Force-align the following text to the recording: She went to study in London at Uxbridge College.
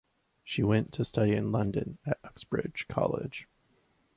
She 0.43 0.63
went 0.63 0.91
to 0.93 1.05
study 1.05 1.35
in 1.35 1.51
London 1.51 1.99
at 2.07 2.17
Uxbridge 2.23 2.87
College. 2.87 3.47